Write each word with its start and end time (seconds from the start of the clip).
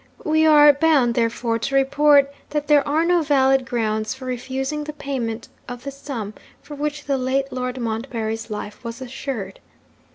We 0.23 0.47
are 0.47 0.73
bound, 0.73 1.13
therefore, 1.13 1.59
to 1.59 1.75
report, 1.75 2.33
that 2.49 2.65
there 2.67 2.81
are 2.87 3.05
no 3.05 3.21
valid 3.21 3.67
grounds 3.69 4.15
for 4.15 4.25
refusing 4.25 4.85
the 4.85 4.93
payment 4.93 5.47
of 5.67 5.83
the 5.83 5.91
sum 5.91 6.33
for 6.59 6.73
which 6.73 7.05
the 7.05 7.19
late 7.19 7.53
Lord 7.53 7.79
Montbarry's 7.79 8.49
life 8.49 8.83
was 8.83 8.99
assured. 8.99 9.59